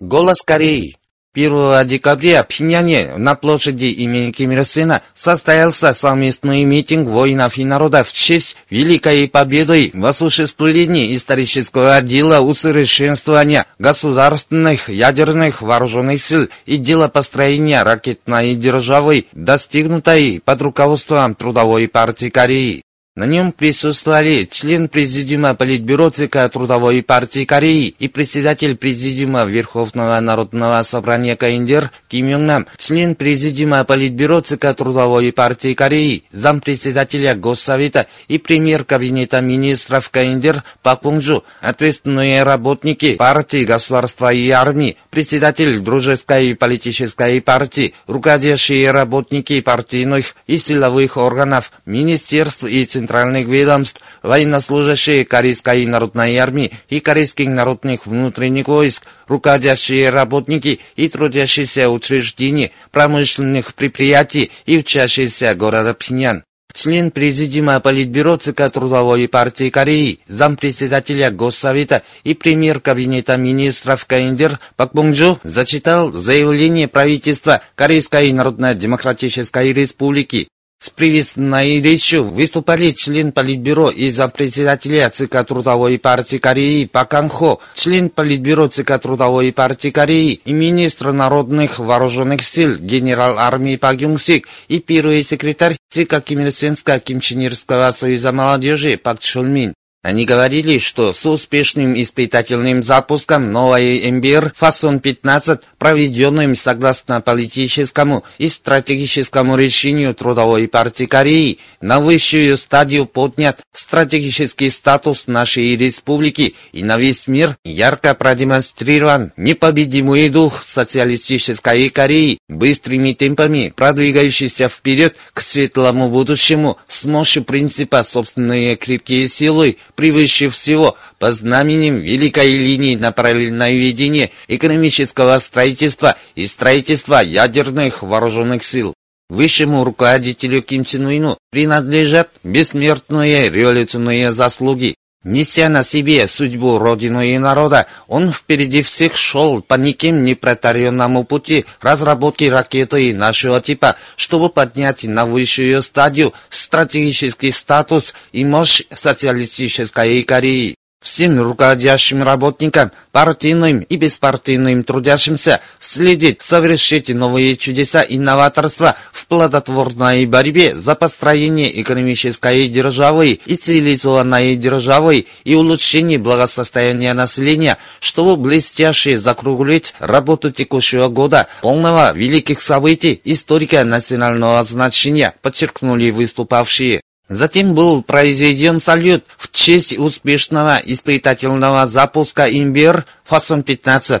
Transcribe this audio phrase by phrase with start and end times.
[0.00, 0.96] Голос Кореи.
[1.34, 7.66] 1 декабря в Пхеньяне на площади имени Ким Ир Сена состоялся совместный митинг воинов и
[7.66, 16.78] народов в честь Великой Победы в осуществлении исторического дела усовершенствования государственных ядерных вооруженных сил и
[16.78, 22.84] дела построения ракетной державы, достигнутой под руководством Трудовой партии Кореи.
[23.16, 30.80] На нем присутствовали член Президиума Политбюро ЦК Трудовой партии Кореи и председатель Президиума Верховного Народного
[30.84, 38.38] Собрания КНДР Ким Йонг Нам, член Президиума Политбюро ЦК Трудовой партии Кореи, зампредседателя Госсовета и
[38.38, 47.42] премьер Кабинета министров КНДР Пак Пунджу, ответственные работники партии, государства и армии, председатель Дружеской политической
[47.42, 56.72] партии, руководящие работники партийных и силовых органов, министерств и центральных ведомств, военнослужащие Корейской народной армии
[56.90, 65.94] и Корейских народных внутренних войск, руководящие работники и трудящиеся учреждений, промышленных предприятий и учащиеся города
[65.94, 66.44] Пхеньян.
[66.72, 74.92] Член Президиума Политбюро ЦК Трудовой партии Кореи, зампредседателя Госсовета и премьер Кабинета министров КНДР Пак
[74.92, 80.48] Бонджу зачитал заявление правительства Корейской Народно-Демократической Республики
[80.80, 88.08] с приветственной речью выступали член Политбюро и зампредседателя ЦК Трудовой партии Кореи Пакан Хо, член
[88.08, 94.48] Политбюро ЦК Трудовой партии Кореи и министр народных вооруженных сил генерал армии Пак Юнг Сик
[94.68, 99.74] и первый секретарь ЦК Ким Ир Сенско-Кимченерского союза молодежи Пак Чхолмин.
[100.02, 109.56] Они говорили, что с успешным испытательным запуском новой МБР Фасон-15, проведенным согласно политическому и стратегическому
[109.56, 117.26] решению Трудовой партии Кореи, на высшую стадию поднят стратегический статус нашей республики и на весь
[117.26, 127.04] мир ярко продемонстрирован непобедимый дух социалистической Кореи, быстрыми темпами продвигающийся вперед к светлому будущему с
[127.04, 135.38] мощью принципа собственные крепкие силы, превыше всего по знаменем великой линии на параллельное ведение экономического
[135.38, 138.94] строительства и строительства ядерных вооруженных сил.
[139.28, 144.94] Высшему руководителю Ким Чен Ыну принадлежат бессмертные революционные заслуги.
[145.22, 151.24] Неся на себе судьбу Родины и народа, он впереди всех шел по никем не протаренному
[151.24, 160.22] пути разработки ракеты нашего типа, чтобы поднять на высшую стадию стратегический статус и мощь социалистической
[160.22, 160.79] Кореи.
[161.02, 170.26] Всем руководящим работникам, партийным и беспартийным трудящимся следить, совершить новые чудеса и новаторства в плодотворной
[170.26, 179.94] борьбе за построение экономической державы и цивилизованной державы и улучшение благосостояния населения, чтобы блестяще закруглить
[180.00, 187.00] работу текущего года, полного великих событий историка национального значения, подчеркнули выступавшие.
[187.30, 194.20] Затем был произведен салют в честь успешного испытательного запуска «Имбир» фасон-15.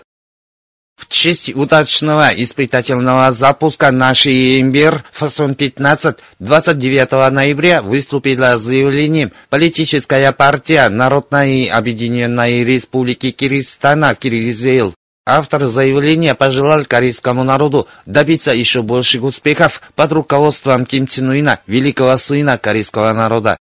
[0.96, 10.88] В честь удачного испытательного запуска нашей «Имбир» фасон-15 29 ноября выступила с заявлением политическая партия
[10.88, 14.94] Народной Объединенной Республики Киргизстана Киргизейл
[15.26, 22.16] Автор заявления пожелал корейскому народу добиться еще больших успехов под руководством Ким Чен Уина, великого
[22.16, 23.56] сына корейского народа.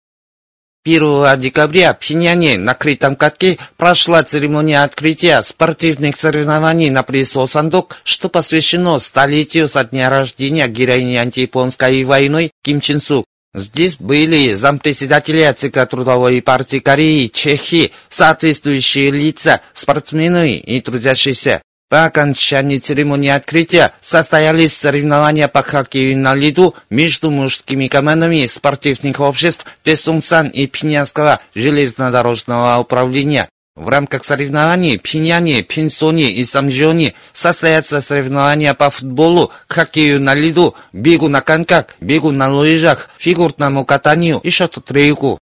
[0.86, 7.98] 1 декабря в Пхеньяне на крытом катке прошла церемония открытия спортивных соревнований на пресс Сандок,
[8.04, 13.26] что посвящено столетию со дня рождения героини антияпонской войны Ким Чен Су.
[13.56, 21.62] Здесь были зампредседателя ЦК Трудовой партии Кореи, Чехии, соответствующие лица, спортсмены и трудящиеся.
[21.88, 29.66] По окончании церемонии открытия состоялись соревнования по хоккею на льду между мужскими командами спортивных обществ
[29.84, 33.48] Песунсан и Пинянского железнодорожного управления.
[33.76, 40.76] В рамках соревнований в Пхеньяне, Пинсоне и Самжоне состоятся соревнования по футболу, хоккею на льду,
[40.94, 45.40] бегу на коньках, бегу на лыжах, фигурному катанию и шорт-трейку.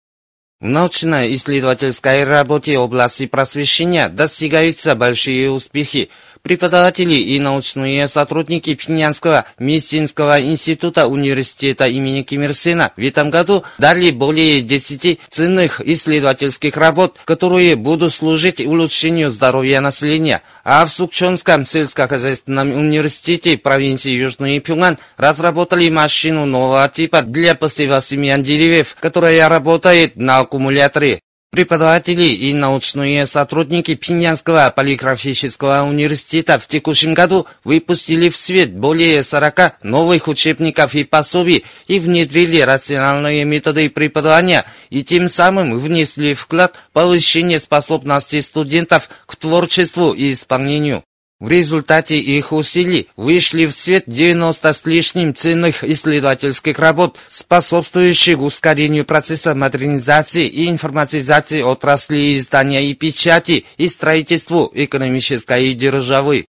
[0.60, 6.10] В научно-исследовательской работе области просвещения достигаются большие успехи.
[6.48, 13.66] Преподаватели и научные сотрудники Пхеньянского медицинского института университета имени Ким Ир Сена в этом году
[13.80, 20.42] дали более 10 ценных исследовательских работ, которые будут служить улучшению здоровья населения.
[20.64, 28.42] А в Сукчонском сельскохозяйственном университете провинции Южный Пюнган разработали машину нового типа для посева семян
[28.42, 31.20] деревьев, которая работает на аккумуляторе.
[31.58, 39.84] Преподаватели и научные сотрудники Пиньянского полиграфического университета в текущем году выпустили в свет более 40
[39.84, 46.94] новых учебников и пособий и внедрили рациональные методы преподавания и тем самым внесли вклад в
[46.94, 51.07] повышение способностей студентов к творчеству и исполнению.
[51.40, 59.06] В результате их усилий вышли в свет 90 с лишним ценных исследовательских работ, способствующих ускорению
[59.06, 66.46] процесса модернизации и информатизации отрасли издания и печати и строительству экономической державы.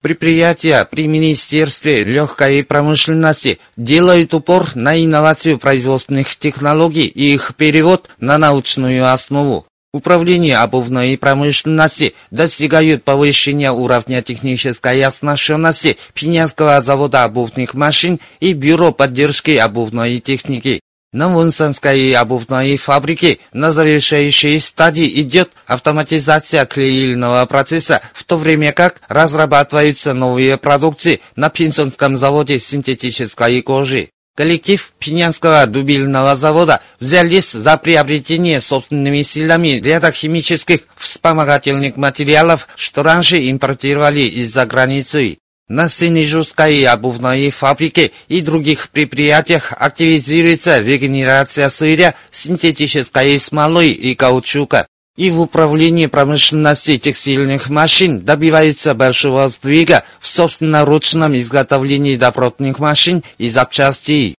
[0.00, 8.38] Предприятия при Министерстве легкой промышленности делают упор на инновацию производственных технологий и их перевод на
[8.38, 9.66] научную основу.
[9.94, 19.52] Управление обувной промышленности достигают повышения уровня технической оснащенности Пинянского завода обувных машин и Бюро поддержки
[19.52, 20.80] обувной техники.
[21.14, 29.00] На Вунсанской обувной фабрике на завершающей стадии идет автоматизация клеильного процесса, в то время как
[29.08, 34.10] разрабатываются новые продукции на Пинсонском заводе синтетической кожи.
[34.38, 43.50] Коллектив Пинянского дубильного завода взялись за приобретение собственными силами ряда химических вспомогательных материалов, что раньше
[43.50, 45.38] импортировали из-за границы.
[45.66, 54.86] На Синежурской обувной фабрике и других предприятиях активизируется регенерация сырья, синтетической смолы и каучука
[55.18, 63.48] и в управлении промышленности текстильных машин добивается большого сдвига в собственноручном изготовлении добротных машин и
[63.48, 64.36] запчастей.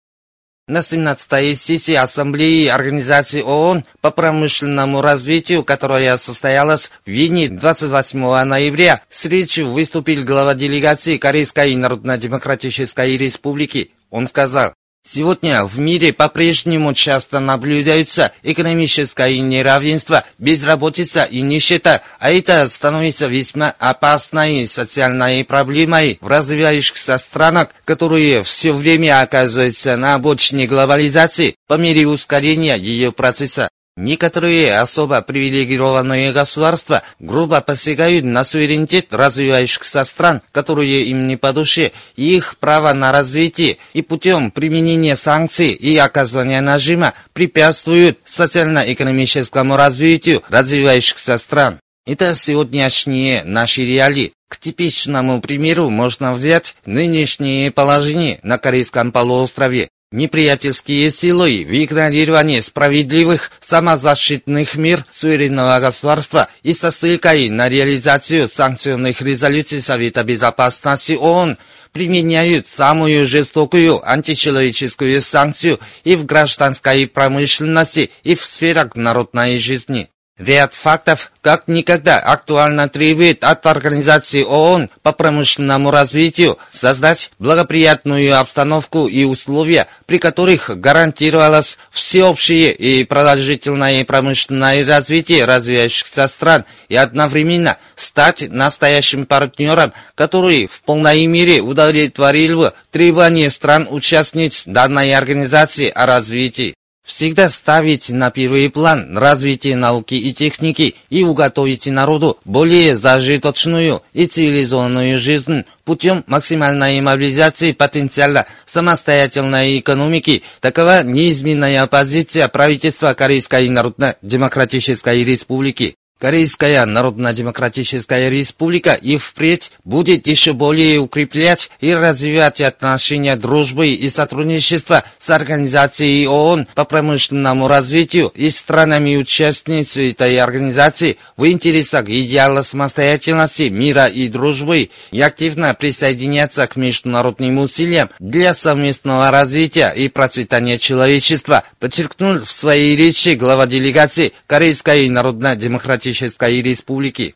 [0.69, 9.03] На 17-й сессии Ассамблеи Организации ООН по промышленному развитию, которая состоялась в Вене 28 ноября,
[9.09, 13.91] с речью выступил глава делегации Корейской Народно-Демократической Республики.
[14.11, 14.75] Он сказал,
[15.11, 23.75] Сегодня в мире по-прежнему часто наблюдаются экономическое неравенство, безработица и нищета, а это становится весьма
[23.79, 32.07] опасной социальной проблемой в развивающихся странах, которые все время оказываются на обочине глобализации по мере
[32.07, 33.71] ускорения ее процесса.
[34.01, 41.91] Некоторые особо привилегированные государства грубо посягают на суверенитет развивающихся стран, которые им не по душе,
[42.15, 50.45] и их право на развитие, и путем применения санкций и оказывания нажима препятствуют социально-экономическому развитию
[50.49, 51.81] развивающихся стран.
[52.07, 54.33] Это сегодняшние наши реалии.
[54.49, 59.89] К типичному примеру можно взять нынешнее положение на Корейском полуострове.
[60.11, 69.21] Неприятельские силы в игнорировании справедливых самозащитных мер суверенного государства и со ссылкой на реализацию санкционных
[69.21, 71.59] резолюций Совета Безопасности ООН
[71.93, 80.09] применяют самую жестокую античеловеческую санкцию и в гражданской промышленности, и в сферах народной жизни.
[80.39, 89.09] Ряд фактов как никогда актуально требует от Организации ООН по промышленному развитию создать благоприятную обстановку
[89.09, 98.49] и условия, при которых гарантировалось всеобщее и продолжительное промышленное развитие развивающихся стран и одновременно стать
[98.49, 106.78] настоящим партнером, который в полной мере удовлетворил бы требования стран-участниц данной организации о развитии
[107.09, 114.27] всегда ставить на первый план развитие науки и техники и уготовить народу более зажиточную и
[114.27, 120.43] цивилизованную жизнь путем максимальной мобилизации потенциала самостоятельной экономики.
[120.61, 125.97] Такова неизменная позиция правительства Корейской Народно-Демократической Республики.
[126.19, 135.05] Корейская Народно-Демократическая Республика и впредь будет еще более укреплять и развивать отношения дружбы и сотрудничества
[135.21, 144.07] с Организацией ООН по промышленному развитию и странами-участницами этой организации в интересах идеала самостоятельности, мира
[144.07, 152.41] и дружбы и активно присоединяться к международным усилиям для совместного развития и процветания человечества, подчеркнул
[152.41, 157.35] в своей речи глава делегации Корейской Народно-Демократической Демократической Республики.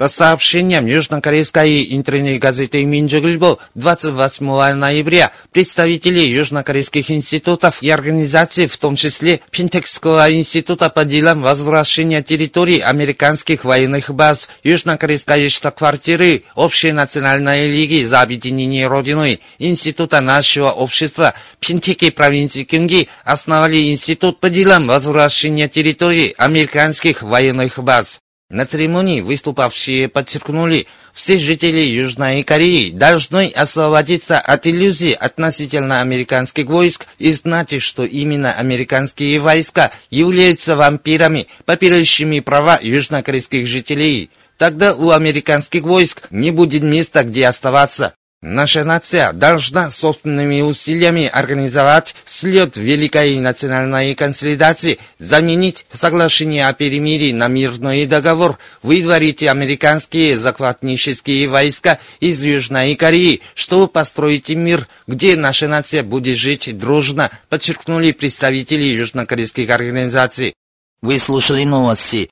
[0.00, 9.42] По сообщениям южнокорейской интернет-газеты Минджигульбо 28 ноября представители южнокорейских институтов и организаций, в том числе
[9.50, 18.22] Пинтекского института по делам возвращения территорий американских военных баз, южнокорейской штаб-квартиры Общей национальной лиги за
[18.22, 27.20] объединение Родиной, Института нашего общества, Пинтеки провинции Кюнги основали институт по делам возвращения территорий американских
[27.20, 28.20] военных баз.
[28.50, 37.06] На церемонии выступавшие подчеркнули, все жители Южной Кореи должны освободиться от иллюзий относительно американских войск
[37.18, 44.30] и знать, что именно американские войска являются вампирами, попирающими права южнокорейских жителей.
[44.58, 48.14] Тогда у американских войск не будет места, где оставаться.
[48.42, 57.48] Наша нация должна собственными усилиями организовать слет Великой национальной консолидации, заменить соглашение о перемирии на
[57.48, 66.02] мирный договор, выдворить американские захватнические войска из Южной Кореи, чтобы построить мир, где наша нация
[66.02, 70.54] будет жить дружно, подчеркнули представители южнокорейских организаций.
[71.02, 72.30] Вы слушали новости.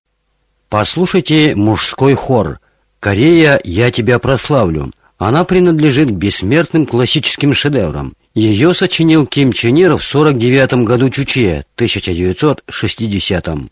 [0.70, 2.60] Послушайте мужской хор.
[3.00, 4.90] «Корея, я тебя прославлю».
[5.18, 8.12] Она принадлежит к бессмертным классическим шедеврам.
[8.34, 13.68] Ее сочинил Ким Чен Ир в 49 году Чуче, 1960 -м.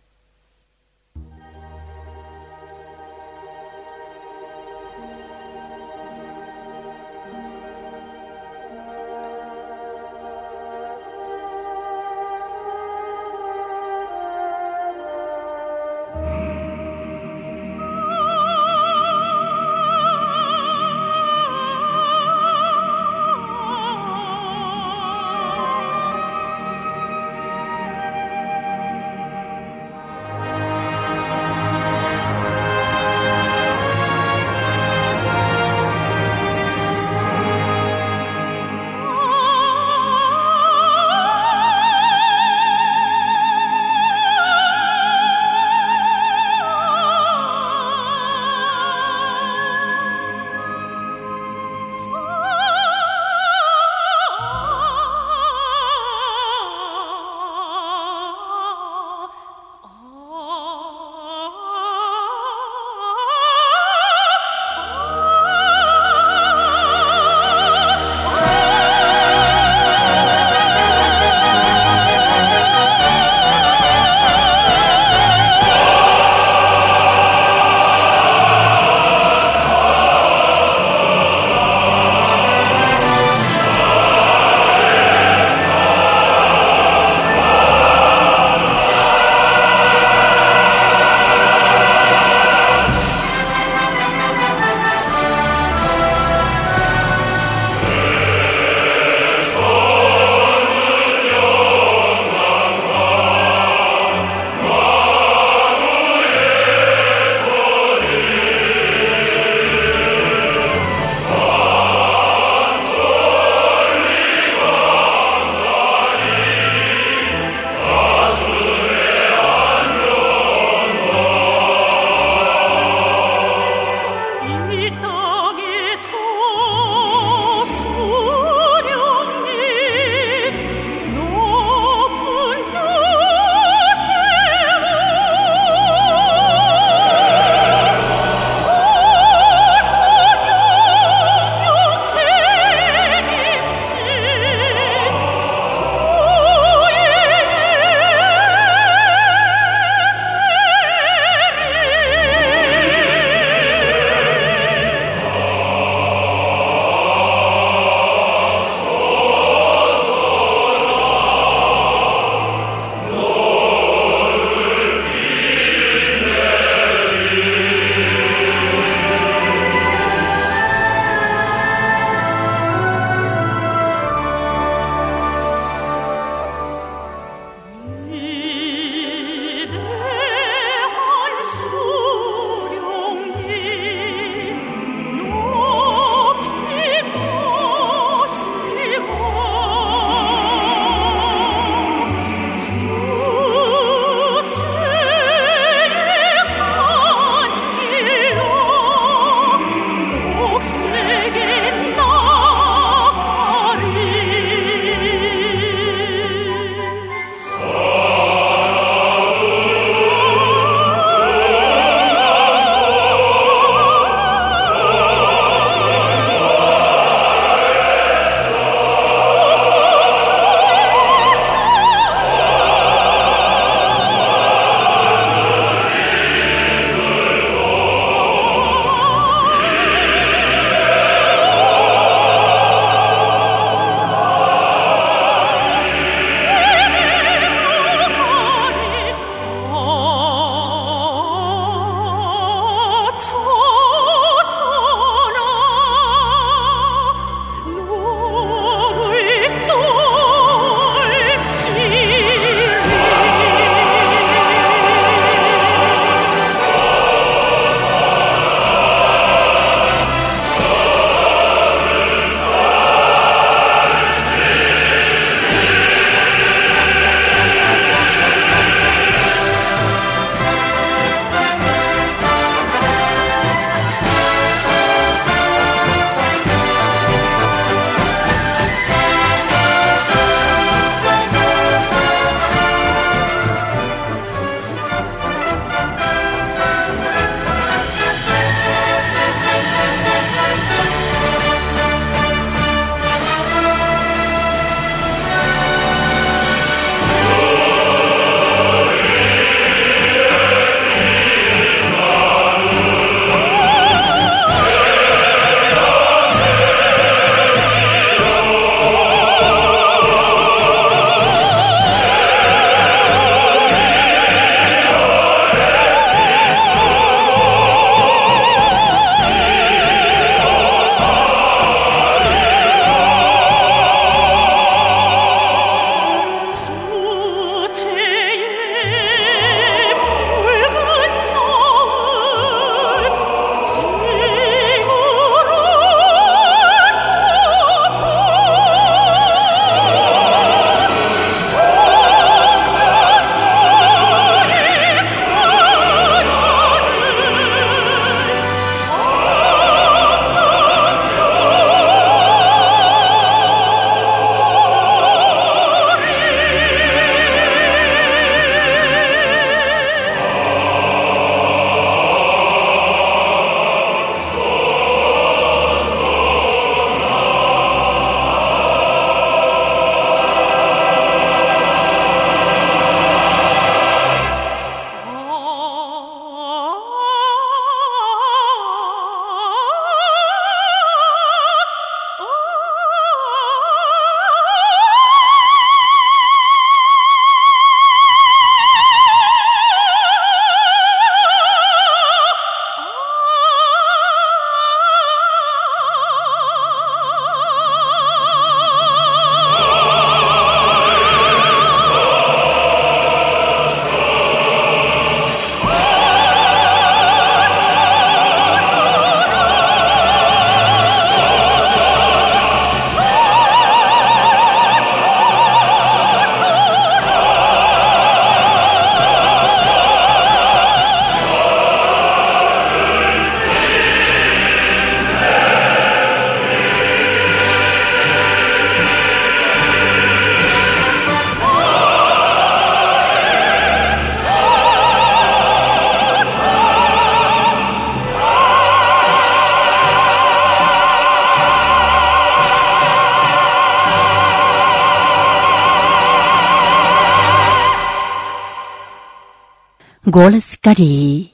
[450.09, 451.33] Голос Кореи.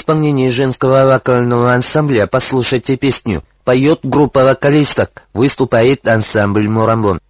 [0.08, 3.42] исполнении женского вокального ансамбля послушайте песню.
[3.64, 7.20] Поет группа вокалисток, выступает ансамбль «Мурамбон».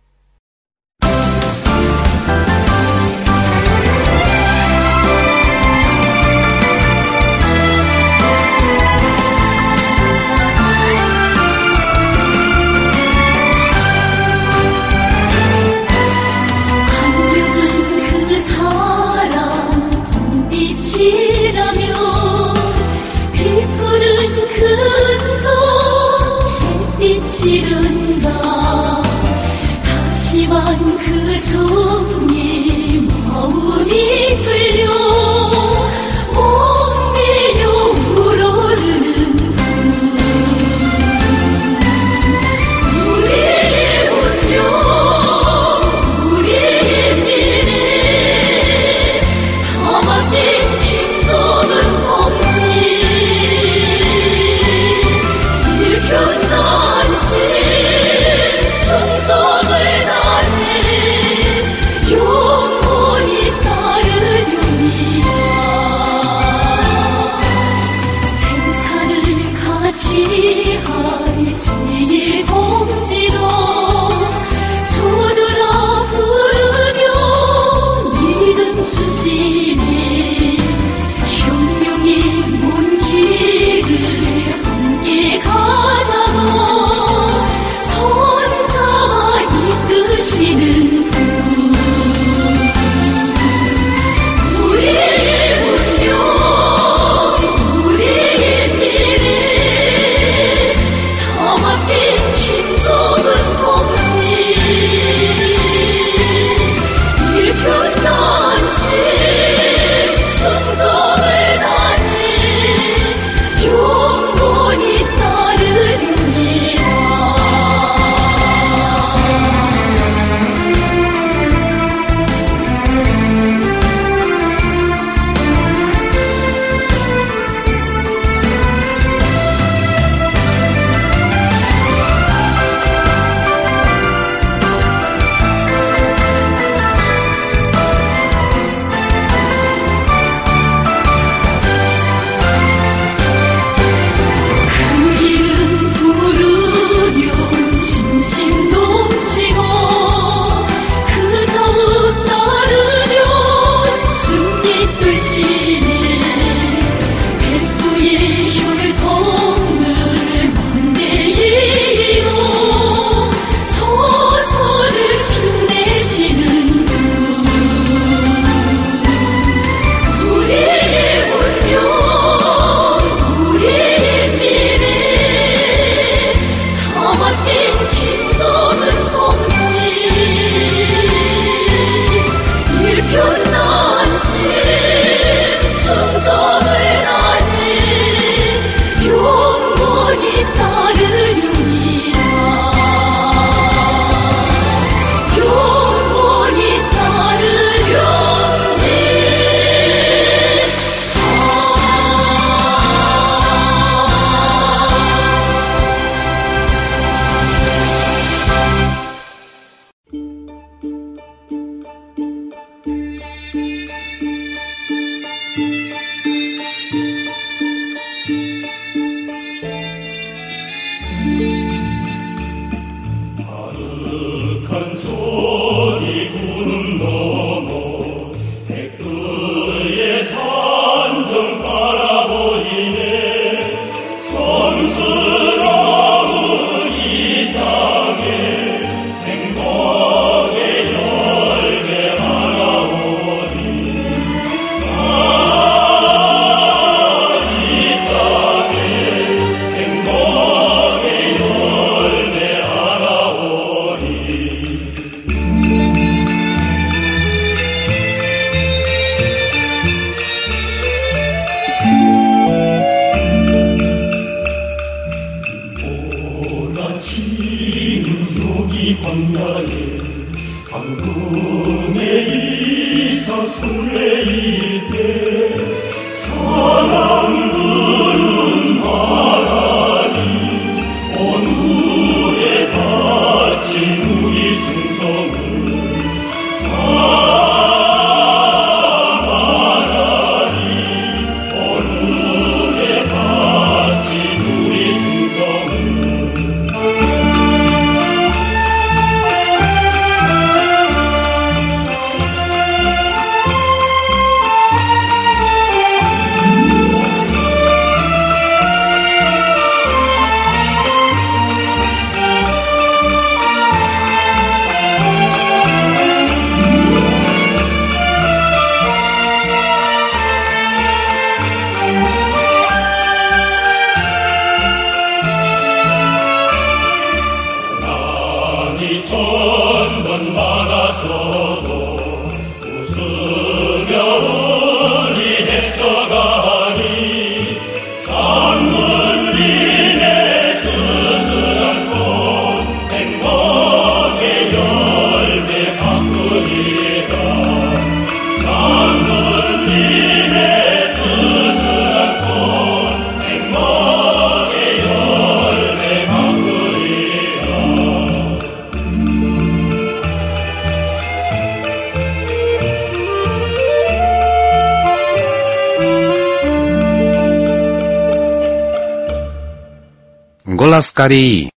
[370.98, 371.50] Глаз Кореи.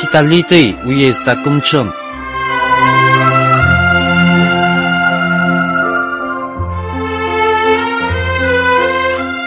[0.00, 1.92] Фиталитый уезда Кумчон.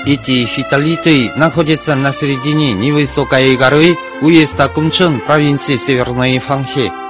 [0.06, 7.03] Эти фиталиты находятся на середине невысокой горы уезда Кумчон провинции Северной Фанхе.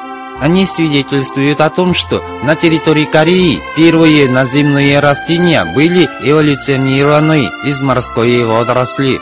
[0.43, 8.43] Они свидетельствуют о том, что на территории Кореи первые наземные растения были эволюционированы из морской
[8.43, 9.21] водоросли.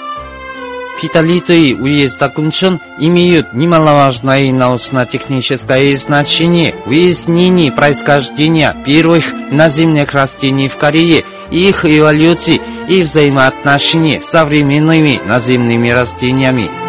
[1.00, 11.24] Фитолиты уезда Кумчон имеют немаловажное научно-техническое значение в выяснении происхождения первых наземных растений в Корее,
[11.52, 16.81] их эволюции и взаимоотношений с современными наземными растениями.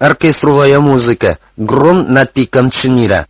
[0.00, 1.38] Оркестровая музыка.
[1.58, 3.26] Гром над пиком Чнира.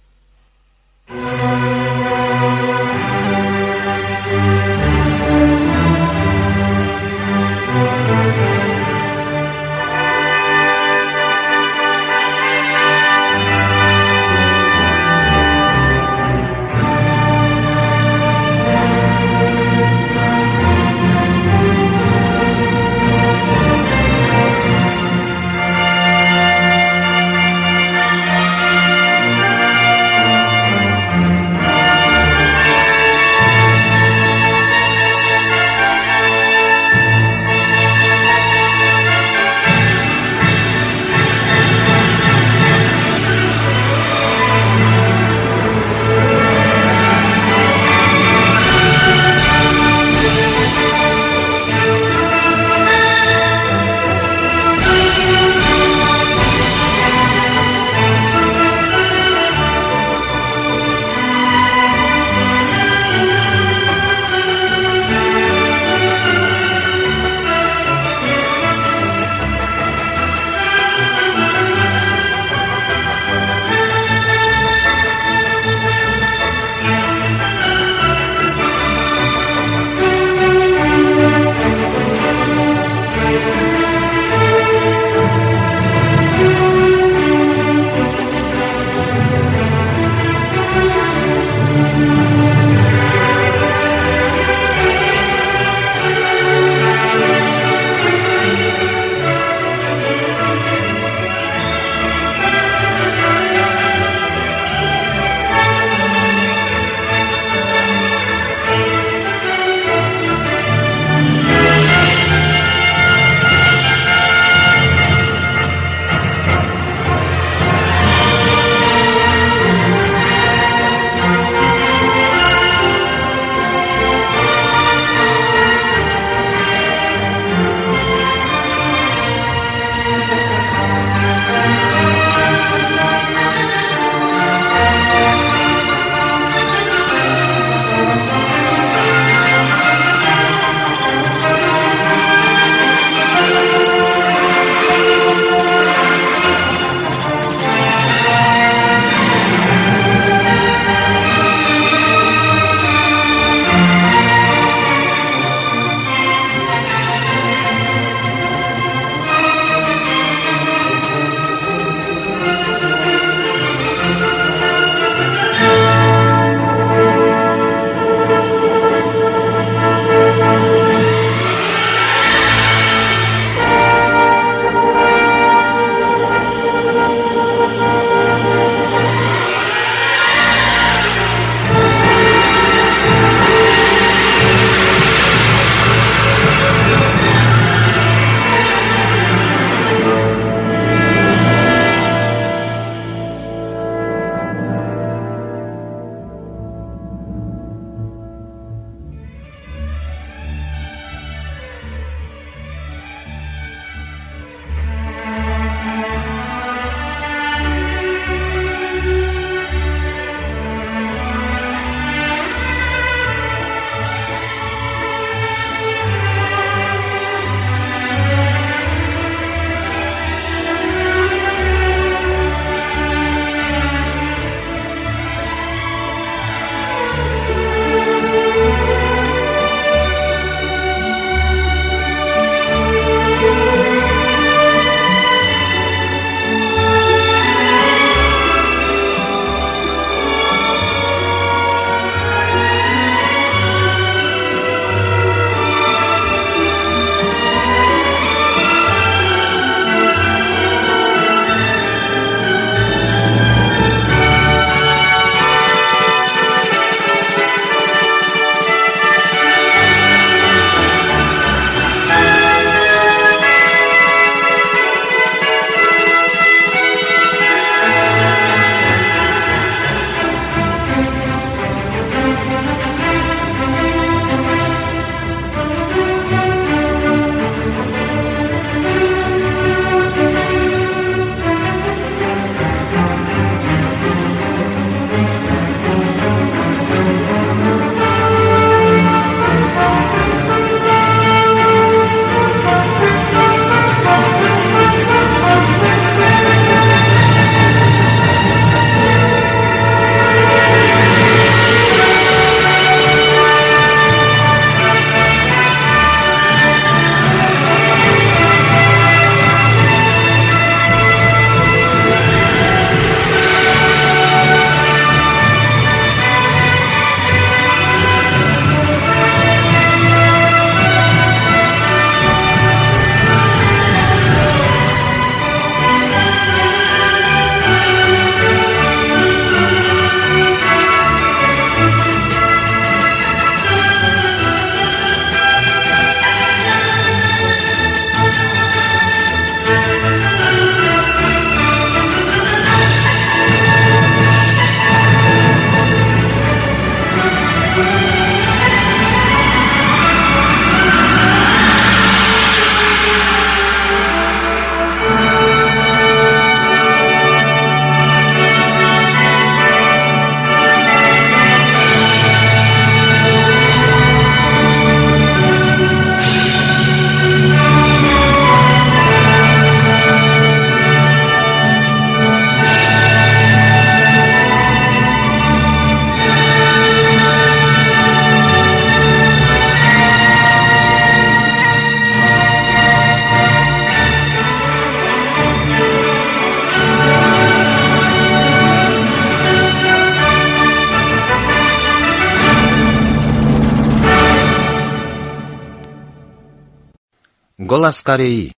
[398.02, 398.52] Кореи.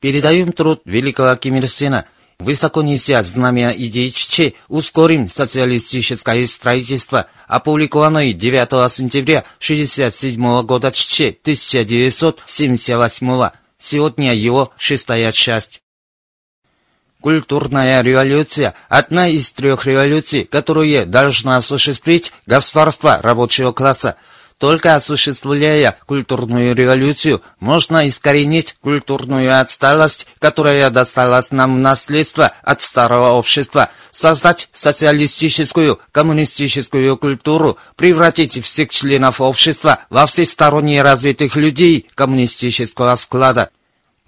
[0.00, 2.04] Передаем труд великого Ким Ир Сена–
[2.38, 13.50] Высоко неся знамя идеи ЧЧ, ускорим социалистическое строительство, опубликованной 9 сентября 1967 года ЧЧ 1978.
[13.80, 15.82] Сегодня его шестая часть.
[17.20, 24.14] Культурная революция– одна из трех революций, которые должна осуществить государство рабочего класса–
[24.58, 33.38] только осуществляя культурную революцию, можно искоренить культурную отсталость, которая досталась нам в наследство от старого
[33.38, 43.70] общества, создать социалистическую, коммунистическую культуру, превратить всех членов общества во всесторонне развитых людей коммунистического склада.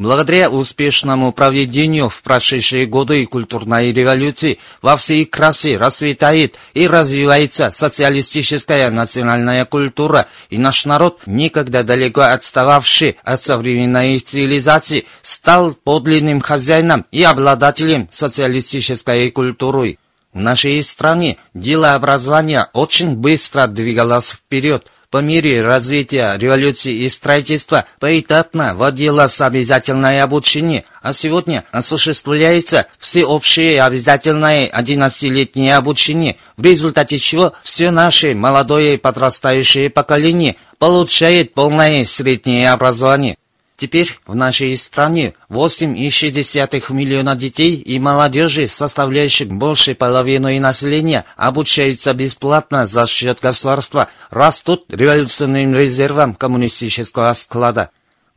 [0.01, 8.89] Благодаря успешному проведению в прошедшие годы культурной революции во всей красе расцветает и развивается социалистическая
[8.89, 17.23] национальная культура, и наш народ, никогда далеко отстававший от современной цивилизации, стал подлинным хозяином и
[17.23, 19.99] обладателем социалистической культуры.
[20.33, 27.85] В нашей стране дело образования очень быстро двигалось вперед– по мере развития революции и строительства
[27.99, 37.91] поэтапно вводилось обязательное обучение, а сегодня осуществляется всеобщее обязательное 11-летнее обучение, в результате чего все
[37.91, 43.37] наше молодое подрастающее поколение получает полное среднее образование.
[43.81, 52.87] Теперь в нашей стране 8,6 миллиона детей и молодежи, составляющих больше половины населения, обучаются бесплатно
[52.87, 57.89] за счет государства, растут революционным резервом коммунистического склада.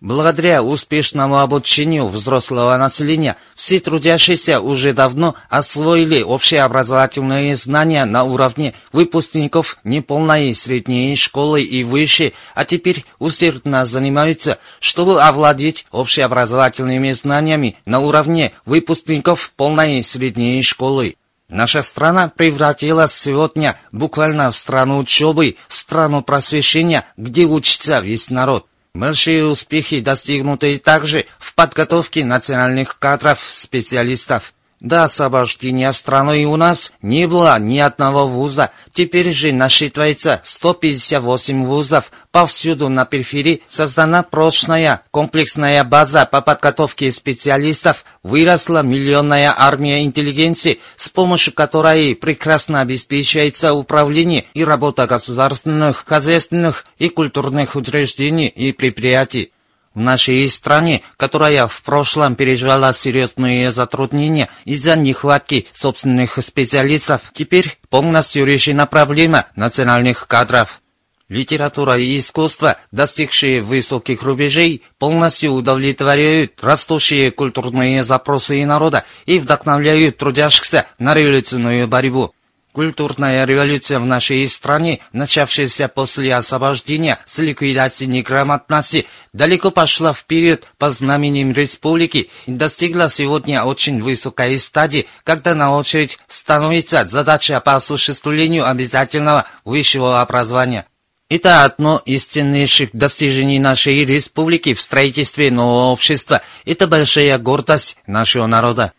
[0.03, 9.77] Благодаря успешному обучению взрослого населения, все трудящиеся уже давно освоили общеобразовательные знания на уровне выпускников
[9.85, 18.51] неполной средней школы и выше, а теперь усердно занимаются, чтобы овладеть общеобразовательными знаниями на уровне
[18.65, 21.15] выпускников полной средней школы.
[21.47, 28.65] Наша страна превратилась сегодня буквально в страну учебы, страну просвещения, где учится весь народ.
[28.95, 34.53] Большие успехи достигнуты также в подготовке национальных кадров-специалистов.
[34.84, 38.69] До освобождения страны у нас не было ни одного вуза.
[38.91, 42.11] Теперь же насчитывается 158 вузов.
[42.31, 48.03] Повсюду на периферии создана прочная комплексная база по подготовке специалистов.
[48.23, 57.07] Выросла миллионная армия интеллигенции, с помощью которой прекрасно обеспечивается управление и работа государственных, хозяйственных и
[57.07, 59.53] культурных учреждений и предприятий.
[59.93, 68.45] В нашей стране, которая в прошлом переживала серьезные затруднения из-за нехватки собственных специалистов, теперь полностью
[68.45, 70.81] решена проблема национальных кадров.
[71.29, 80.87] Литература и искусство, достигшие высоких рубежей, полностью удовлетворяют растущие культурные запросы народа и вдохновляют трудящихся
[80.97, 82.33] на революционную борьбу.
[82.74, 90.89] Культурная революция в нашей стране, начавшаяся после освобождения с ликвидацией неграмотности, далеко пошла вперед по
[90.89, 98.67] знамениям республики и достигла сегодня очень высокой стадии, когда на очередь становится задача по осуществлению
[98.67, 100.88] обязательного высшего образования.
[101.30, 106.41] Это одно из ценнейших достижений нашей республики в строительстве нового общества.
[106.65, 108.93] Это большая гордость нашего народа.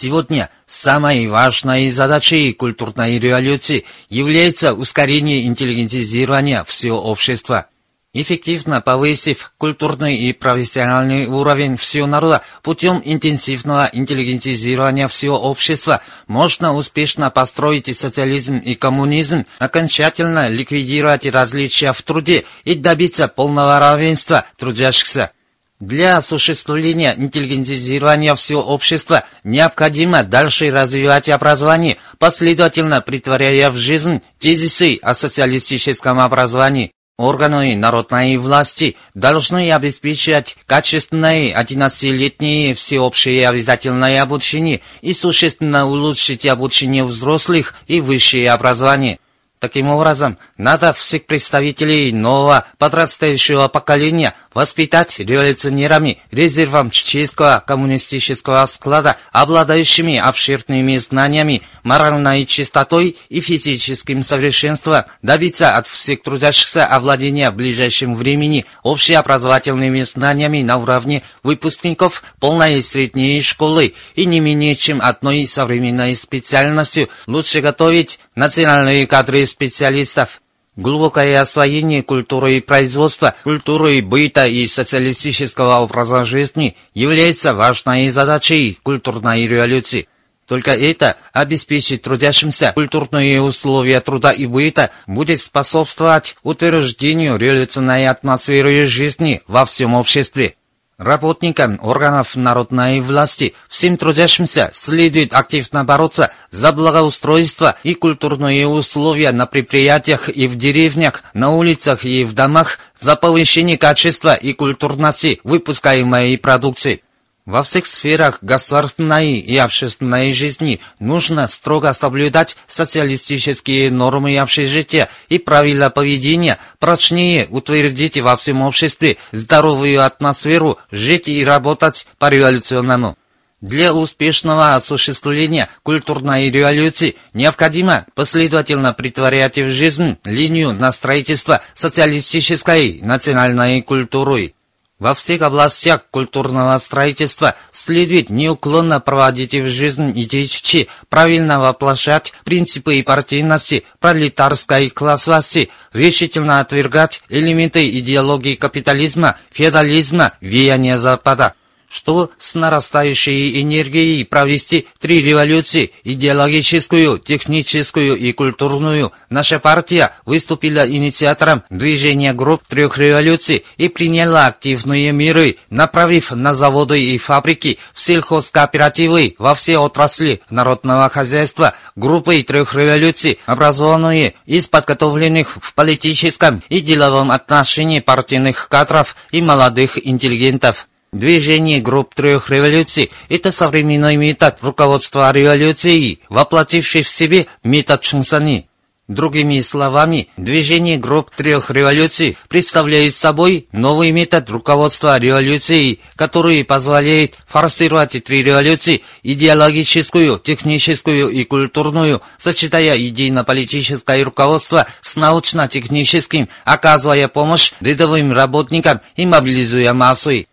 [0.00, 7.66] Сегодня самой важной задачей культурной революции является ускорение интеллигентизирования всего общества.
[8.12, 17.30] Эффективно повысив культурный и профессиональный уровень всего народа путем интенсивного интеллигентизирования всего общества, можно успешно
[17.30, 25.32] построить социализм и коммунизм, окончательно ликвидировать различия в труде и добиться полного равенства трудящихся.
[25.80, 35.14] Для осуществления интеллигентизирования всего общества необходимо дальше развивать образование, последовательно притворяя в жизнь тезисы о
[35.14, 36.90] социалистическом образовании.
[37.16, 47.74] Органы народной власти должны обеспечивать качественное 11-летнее всеобщее обязательное обучение и существенно улучшить обучение взрослых
[47.86, 49.18] и высшее образование.
[49.58, 60.16] Таким образом, надо всех представителей нового подрастающего поколения воспитать революционерами, резервом чеченского коммунистического склада, обладающими
[60.16, 68.64] обширными знаниями, моральной чистотой и физическим совершенством, добиться от всех трудящихся овладения в ближайшем времени
[68.84, 77.08] общеобразовательными знаниями на уровне выпускников полной средней школы и не менее чем одной современной специальностью.
[77.26, 80.42] Лучше готовить национальные кадры специалистов.
[80.76, 89.48] Глубокое освоение культуры и производства, культуры быта и социалистического образа жизни является важной задачей культурной
[89.48, 90.06] революции.
[90.46, 99.42] Только это обеспечит трудящимся культурные условия труда и быта будет способствовать утверждению революционной атмосферы жизни
[99.46, 100.54] во всем обществе.
[100.98, 109.46] Работникам органов народной власти, всем трудящимся следует активно бороться за благоустройство и культурные условия на
[109.46, 116.36] предприятиях и в деревнях, на улицах и в домах, за повышение качества и культурности выпускаемой
[116.36, 117.04] продукции.
[117.48, 125.88] Во всех сферах государственной и общественной жизни нужно строго соблюдать социалистические нормы общежития и правила
[125.88, 133.16] поведения, прочнее утвердить во всем обществе здоровую атмосферу, жить и работать по-революционному.
[133.62, 143.80] Для успешного осуществления культурной революции необходимо последовательно притворять в жизнь линию на строительство социалистической национальной
[143.80, 144.52] культуры.
[144.98, 153.04] Во всех областях культурного строительства следует неуклонно проводить в жизнь идеи, правильно воплощать принципы и
[153.04, 161.54] партийности, пролетарской классовости, решительно отвергать элементы идеологии капитализма, феодализма, влияния Запада
[161.88, 169.12] что с нарастающей энергией провести три революции– идеологическую, техническую и культурную.
[169.30, 177.02] Наша партия выступила инициатором движения групп трех революций и приняла активные меры, направив на заводы
[177.02, 185.58] и фабрики, в сельхозкооперативы, во все отрасли народного хозяйства группы трех революций, образованные из подготовленных
[185.60, 190.88] в политическом и деловом отношении партийных кадров и молодых интеллигентов.
[191.12, 198.68] Движение групп трех революций– это современный метод руководства революцией, воплотивший в себе метод Чунсани.
[199.08, 208.22] Другими словами, движение групп трех революций представляет собой новый метод руководства революцией, который позволяет форсировать
[208.22, 219.00] три революции– идеологическую, техническую и культурную, сочетая идейно-политическое руководство с научно-техническим, оказывая помощь рядовым работникам
[219.16, 220.48] и мобилизуя массы.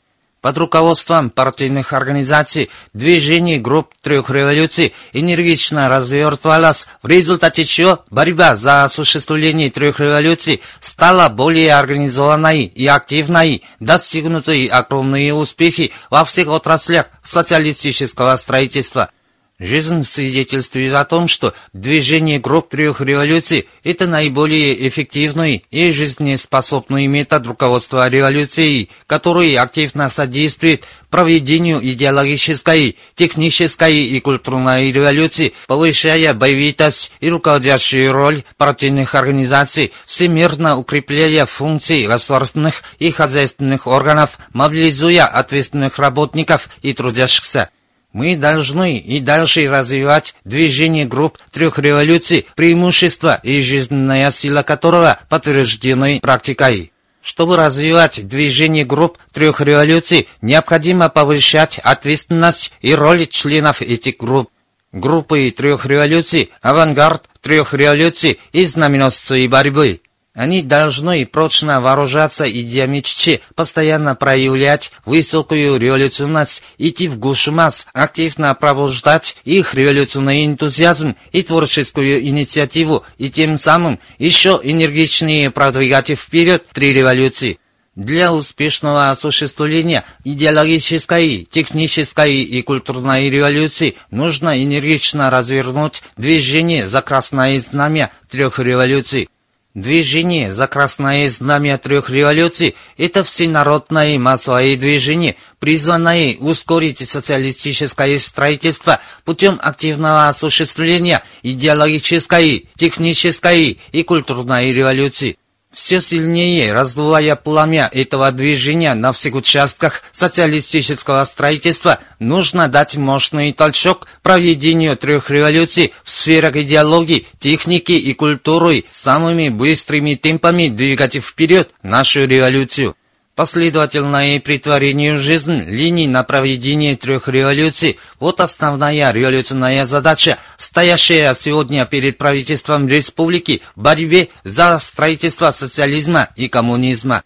[0.45, 8.83] Под руководством партийных организаций движение групп трех революций энергично развертывалось, в результате чего борьба за
[8.83, 18.35] осуществление трех революций стала более организованной и активной, достигнуты огромные успехи во всех отраслях социалистического
[18.35, 19.09] строительства.
[19.58, 27.47] Жизнь свидетельствует о том, что движение групп трех революций– это наиболее эффективный и жизнеспособный метод
[27.47, 38.12] руководства революцией, который активно содействует проведению идеологической, технической и культурной революции, повышая боевитость и руководящую
[38.12, 47.70] роль партийных организаций, всемирно укрепляя функции государственных и хозяйственных органов, мобилизуя ответственных работников и трудящихся.
[48.16, 56.22] Мы должны и дальше развивать движение групп трех революций, преимущества и жизненная сила которого подтверждены
[56.22, 56.93] практикой.
[57.22, 64.49] Чтобы развивать движение групп трех революций, необходимо повышать ответственность и роль членов этих групп.
[64.93, 69.99] Группы трех революций, авангард трех революций и знаменосцы борьбы.
[70.36, 78.53] Они должны прочно вооружаться идеями Чичи, постоянно проявлять высокую революционность, идти в гушу масс, активно
[78.53, 86.91] пробуждать их революционный энтузиазм и творческую инициативу, и тем самым еще энергичнее продвигать вперед три
[86.91, 87.57] революции.
[87.95, 98.11] Для успешного осуществления идеологической, технической и культурной революции нужно энергично развернуть движение за красное знамя
[98.29, 99.29] трех революций.
[99.76, 100.53] Движение.
[100.53, 110.30] За красное знамя трех революций– это всенародное массовое движение, призванное ускорить социалистическое строительство путем активного
[110.30, 115.38] осуществления идеологической, технической и культурной революции
[115.76, 124.07] все сильнее раздувая пламя этого движения на всех участках социалистического строительства, нужно дать мощный толчок
[124.23, 132.26] проведению трех революций в сферах идеологии, техники и культуры, самыми быстрыми темпами двигать вперед нашу
[132.26, 132.95] революцию.
[133.36, 141.86] Последовательное притворение в жизнь линий на проведение трех революций– вот основная революционная задача, стоящая сегодня
[141.86, 147.23] перед правительством республики в борьбе за строительство социализма и коммунизма.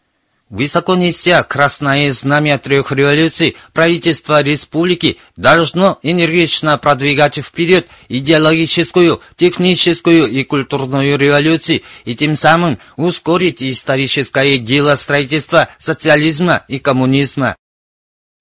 [0.49, 10.43] Высоко неся красное знамя трех революций, правительство республики должно энергично продвигать вперед идеологическую, техническую и
[10.43, 17.55] культурную революцию и тем самым ускорить историческое дело строительства социализма и коммунизма.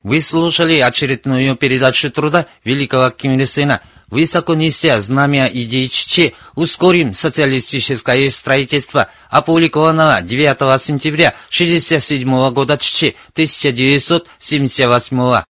[0.02, 7.14] Вы слушали очередную передачу труда великого Ким Ир Сена– высоко неся знамя идеи ЧЧ, ускорим
[7.14, 15.42] социалистическое строительство, опубликованного 9 сентября 1967 года ЧЧ 1978.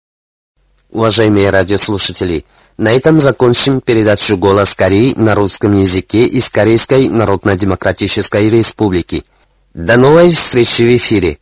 [0.91, 2.45] Уважаемые радиослушатели,
[2.79, 9.25] на этом закончим передачу «Голос Кореи» на русском языке из Корейской Народно-Демократической Республики.
[9.75, 11.39] До новой встречи в эфире!